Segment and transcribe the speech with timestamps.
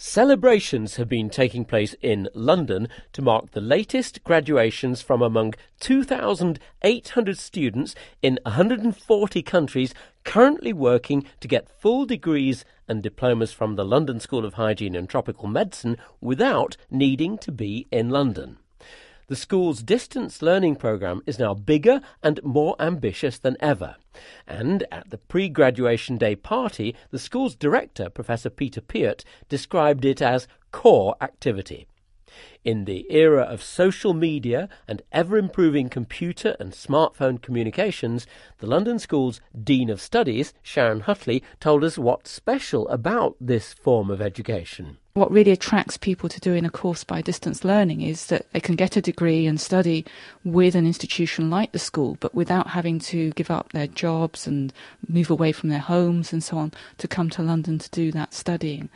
[0.00, 7.36] Celebrations have been taking place in London to mark the latest graduations from among 2,800
[7.36, 9.92] students in 140 countries
[10.22, 15.08] currently working to get full degrees and diplomas from the London School of Hygiene and
[15.08, 18.58] Tropical Medicine without needing to be in London.
[19.28, 23.96] The school's distance learning programme is now bigger and more ambitious than ever.
[24.46, 30.22] And at the pre graduation day party, the school's director, Professor Peter Piot, described it
[30.22, 31.86] as core activity.
[32.64, 38.26] In the era of social media and ever improving computer and smartphone communications,
[38.58, 44.10] the London School's Dean of Studies, Sharon Huttly, told us what's special about this form
[44.10, 48.50] of education what really attracts people to doing a course by distance learning is that
[48.52, 50.04] they can get a degree and study
[50.44, 54.72] with an institution like the school, but without having to give up their jobs and
[55.08, 58.32] move away from their homes and so on to come to London to do that
[58.32, 58.88] studying.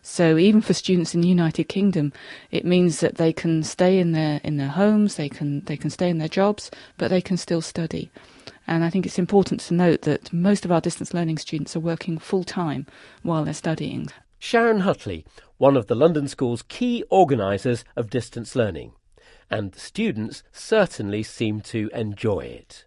[0.00, 2.12] So even for students in the United Kingdom,
[2.50, 5.90] it means that they can stay in their in their homes, they can they can
[5.90, 8.10] stay in their jobs, but they can still study.
[8.66, 11.80] And I think it's important to note that most of our distance learning students are
[11.80, 12.86] working full time
[13.22, 14.08] while they're studying.
[14.38, 15.26] Sharon Huttly,
[15.58, 18.92] one of the London School's key organisers of distance learning.
[19.50, 22.86] And the students certainly seem to enjoy it.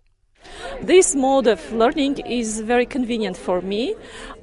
[0.82, 3.96] This mode of learning is very convenient for me.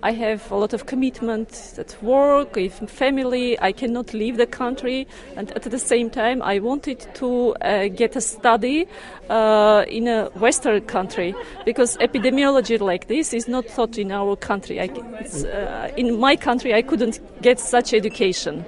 [0.03, 3.59] I have a lot of commitment at work, with family.
[3.61, 8.17] I cannot leave the country, and at the same time, I wanted to uh, get
[8.17, 8.87] a study
[9.31, 14.81] uh, in a Western country because epidemiology like this is not taught in our country.
[14.81, 18.65] I, uh, in my country, I couldn't get such education.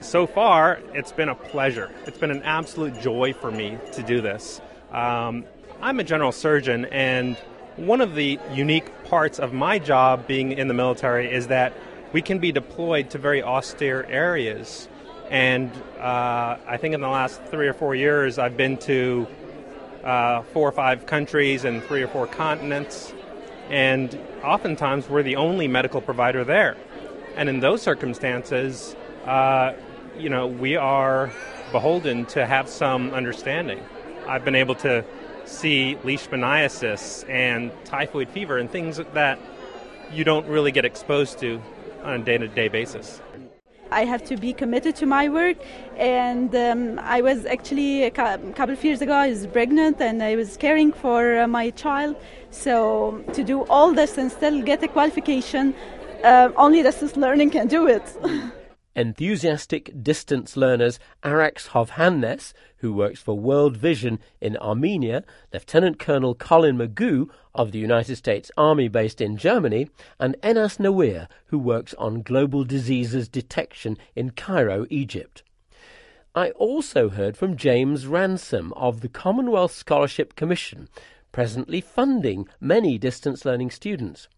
[0.00, 1.90] So far, it's been a pleasure.
[2.06, 4.60] It's been an absolute joy for me to do this.
[4.92, 5.44] Um,
[5.84, 7.36] I'm a general surgeon, and
[7.76, 11.74] one of the unique parts of my job being in the military is that
[12.10, 14.88] we can be deployed to very austere areas.
[15.28, 19.26] And uh, I think in the last three or four years, I've been to
[20.02, 23.12] uh, four or five countries and three or four continents.
[23.68, 26.78] And oftentimes, we're the only medical provider there.
[27.36, 29.74] And in those circumstances, uh,
[30.16, 31.30] you know, we are
[31.72, 33.82] beholden to have some understanding.
[34.26, 35.04] I've been able to
[35.44, 39.38] see leishmaniasis and typhoid fever and things that
[40.12, 41.60] you don't really get exposed to
[42.02, 43.20] on a day to day basis.
[43.90, 45.56] I have to be committed to my work,
[45.96, 49.12] and um, I was actually a couple of years ago.
[49.12, 52.16] I was pregnant and I was caring for uh, my child.
[52.50, 55.74] So to do all this and still get a qualification,
[56.24, 58.02] uh, only distance learning can do it.
[58.96, 66.76] enthusiastic distance learners Arax Hovhannes, who works for World Vision in Armenia, Lieutenant Colonel Colin
[66.76, 69.88] Magoo of the United States Army based in Germany,
[70.18, 75.42] and Enas Nawir, who works on global diseases detection in Cairo, Egypt.
[76.34, 80.88] I also heard from James Ransom of the Commonwealth Scholarship Commission,
[81.34, 84.28] presently funding many distance learning students.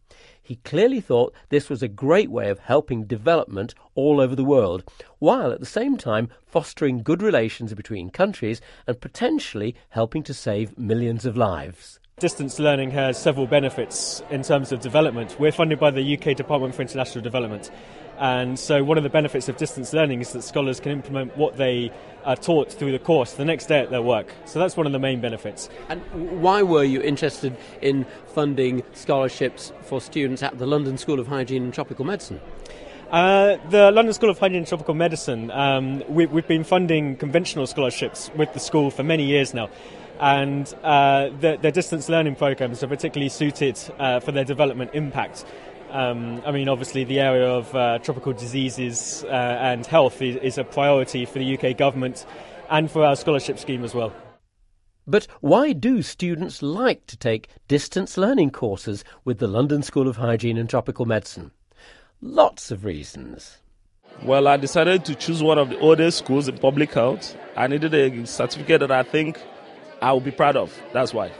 [0.42, 4.82] He clearly thought this was a great way of helping development all over the world,
[5.18, 10.78] while at the same time fostering good relations between countries and potentially helping to save
[10.78, 12.00] millions of lives.
[12.18, 15.36] Distance learning has several benefits in terms of development.
[15.38, 17.70] We're funded by the UK Department for International Development.
[18.18, 21.58] And so, one of the benefits of distance learning is that scholars can implement what
[21.58, 21.92] they
[22.24, 24.32] are taught through the course the next day at their work.
[24.46, 25.68] So, that's one of the main benefits.
[25.90, 26.00] And
[26.40, 31.64] why were you interested in funding scholarships for students at the London School of Hygiene
[31.64, 32.40] and Tropical Medicine?
[33.10, 37.66] Uh, the London School of Hygiene and Tropical Medicine, um, we, have been funding conventional
[37.66, 39.68] scholarships with the school for many years now
[40.20, 45.44] and uh, their, their, distance learning programs are particularly suited uh, for their development impact.
[45.90, 50.58] Um, I mean, obviously, the area of uh, tropical diseases uh, and health is, is,
[50.58, 52.26] a priority for the UK government
[52.68, 54.12] and for our scholarship scheme as well.
[55.06, 60.16] But why do students like to take distance learning courses with the London School of
[60.16, 61.52] Hygiene and Tropical Medicine?
[62.20, 63.58] Lots of reasons.
[64.24, 67.36] Well, I decided to choose one of the oldest schools in public health.
[67.54, 69.38] I needed a certificate that I think
[70.02, 70.78] I will be proud of.
[70.92, 71.32] That's why.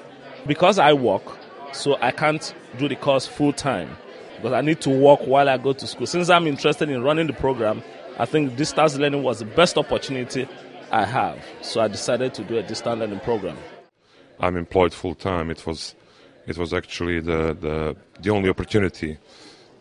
[0.46, 1.22] Because I work,
[1.72, 3.96] so I can't do the course full time
[4.36, 6.06] because I need to work while I go to school.
[6.06, 7.82] Since I'm interested in running the program,
[8.18, 10.48] I think distance learning was the best opportunity
[10.90, 11.44] I have.
[11.62, 13.56] So I decided to do a distance learning program.
[14.40, 15.50] I'm employed full time.
[15.50, 15.94] It was
[16.46, 19.18] it was actually the, the the only opportunity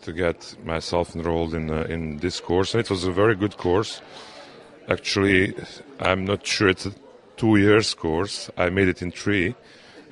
[0.02, 3.58] to get myself enrolled in uh, in this course, and it was a very good
[3.58, 4.02] course.
[4.88, 5.54] Actually,
[6.00, 6.88] I'm not sure it's
[7.38, 8.50] two years course.
[8.58, 9.56] I made it in three,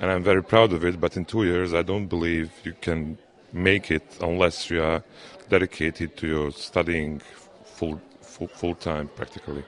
[0.00, 1.00] and I'm very proud of it.
[1.00, 3.18] But in two years, I don't believe you can
[3.52, 5.02] make it unless you are
[5.48, 7.20] dedicated to your studying
[7.64, 9.64] full, full, full time practically.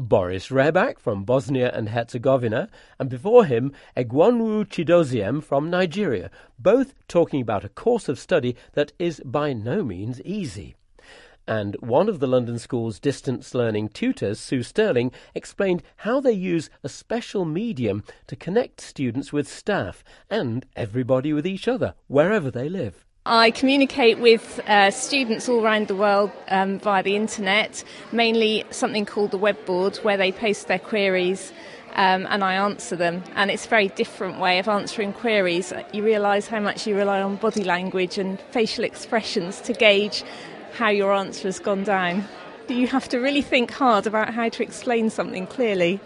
[0.00, 2.68] Boris Rebak from Bosnia and Herzegovina,
[3.00, 8.92] and before him, Egwonwu Chidoziem from Nigeria, both talking about a course of study that
[9.00, 10.76] is by no means easy.
[11.48, 16.68] And one of the London School's distance learning tutors, Sue Sterling, explained how they use
[16.84, 22.68] a special medium to connect students with staff and everybody with each other, wherever they
[22.68, 23.06] live.
[23.24, 29.06] I communicate with uh, students all around the world um, via the internet, mainly something
[29.06, 31.50] called the web board, where they post their queries
[31.94, 33.22] um, and I answer them.
[33.36, 35.72] And it's a very different way of answering queries.
[35.94, 40.24] You realise how much you rely on body language and facial expressions to gauge
[40.72, 42.24] how your answer has gone down.
[42.68, 46.00] You have to really think hard about how to explain something clearly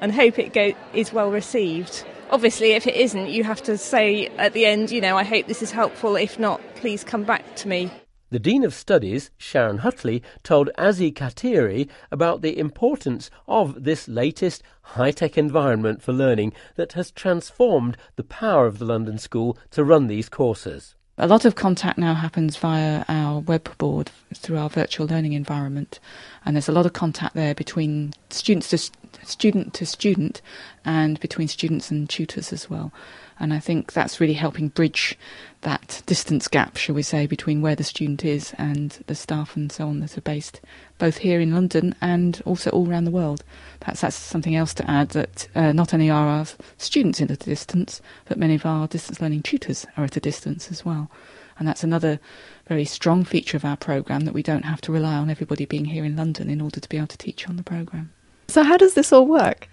[0.00, 2.04] and hope it go- is well received.
[2.30, 5.46] Obviously, if it isn't, you have to say at the end, you know, I hope
[5.46, 6.16] this is helpful.
[6.16, 7.90] If not, please come back to me.
[8.30, 14.62] The Dean of Studies, Sharon Huttly, told Azi Katiri about the importance of this latest
[14.82, 19.82] high tech environment for learning that has transformed the power of the London School to
[19.82, 20.94] run these courses.
[21.20, 25.98] A lot of contact now happens via our web board through our virtual learning environment,
[26.44, 28.78] and there's a lot of contact there between students to
[29.24, 30.40] student to student,
[30.84, 32.92] and between students and tutors as well.
[33.40, 35.16] And I think that's really helping bridge
[35.60, 39.70] that distance gap, shall we say, between where the student is and the staff and
[39.70, 40.60] so on that are based
[40.98, 43.44] both here in London and also all around the world.
[43.80, 46.46] Perhaps that's something else to add that uh, not only are our
[46.78, 50.70] students in a distance, but many of our distance learning tutors are at a distance
[50.70, 51.10] as well.
[51.58, 52.20] And that's another
[52.68, 55.86] very strong feature of our programme that we don't have to rely on everybody being
[55.86, 58.12] here in London in order to be able to teach on the programme.
[58.50, 59.68] So, how does this all work?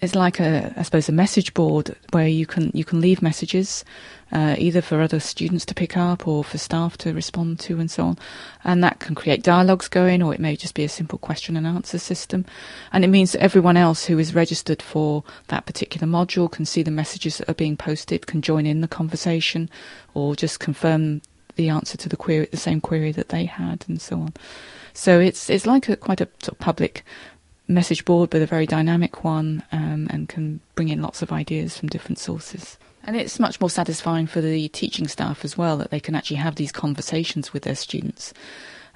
[0.00, 3.84] It's like a, I suppose, a message board where you can you can leave messages,
[4.30, 7.90] uh, either for other students to pick up or for staff to respond to, and
[7.90, 8.18] so on.
[8.62, 11.66] And that can create dialogues going, or it may just be a simple question and
[11.66, 12.44] answer system.
[12.92, 16.84] And it means that everyone else who is registered for that particular module can see
[16.84, 19.68] the messages that are being posted, can join in the conversation,
[20.14, 21.22] or just confirm
[21.56, 24.32] the answer to the query, the same query that they had, and so on.
[24.94, 27.04] So it's it's like a quite a sort of public
[27.72, 31.76] message board, but a very dynamic one, um, and can bring in lots of ideas
[31.76, 32.78] from different sources.
[33.04, 36.36] And it's much more satisfying for the teaching staff as well that they can actually
[36.36, 38.32] have these conversations with their students.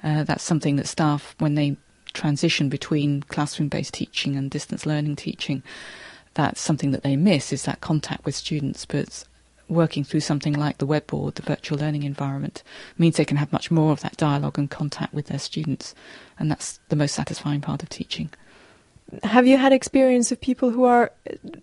[0.03, 1.75] Uh, that's something that staff, when they
[2.13, 5.61] transition between classroom based teaching and distance learning teaching,
[6.35, 8.85] that's something that they miss is that contact with students.
[8.85, 9.25] But
[9.67, 12.63] working through something like the web board, the virtual learning environment,
[12.97, 15.93] means they can have much more of that dialogue and contact with their students.
[16.39, 18.29] And that's the most satisfying part of teaching
[19.23, 21.11] have you had experience of people who are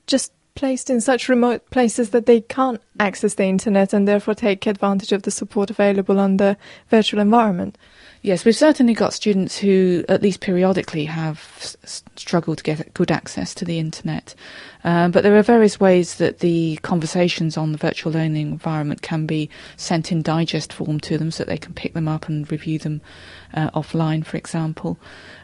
[0.07, 4.67] just placed in such remote places that they can't access the internet and therefore take
[4.67, 6.57] advantage of the support available on the
[6.89, 7.77] virtual environment?
[8.23, 13.11] Yes, we've certainly got students who, at least periodically, have s- struggled to get good
[13.11, 14.35] access to the internet.
[14.83, 19.27] Um, but there are various ways that the conversations on the virtual learning environment can
[19.27, 22.51] be sent in digest form to them so that they can pick them up and
[22.51, 23.03] review them
[23.53, 24.99] uh, offline, for example.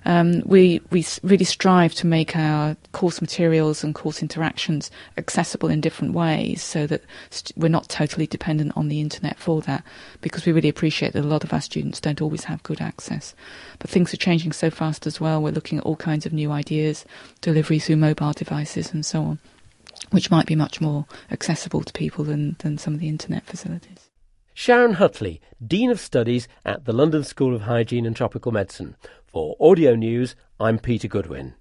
[0.06, 5.80] Um, we we really strive to make our course materials and course interactions accessible in
[5.80, 9.84] different ways, so that st- we're not totally dependent on the internet for that,
[10.20, 13.34] because we really appreciate that a lot of our students don't always have good access.
[13.78, 15.42] But things are changing so fast as well.
[15.42, 17.04] We're looking at all kinds of new ideas,
[17.40, 19.38] delivery through mobile devices, and so on,
[20.10, 24.10] which might be much more accessible to people than, than some of the internet facilities.
[24.52, 28.96] Sharon Huttly, Dean of Studies at the London School of Hygiene and Tropical Medicine.
[29.26, 31.54] For Audio News, I'm Peter Goodwin.